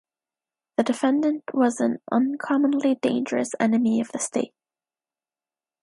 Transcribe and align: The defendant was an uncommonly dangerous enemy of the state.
The 0.77 0.83
defendant 0.83 1.43
was 1.53 1.79
an 1.79 1.99
uncommonly 2.11 2.95
dangerous 2.95 3.51
enemy 3.59 4.01
of 4.01 4.11
the 4.11 4.17
state. 4.17 4.55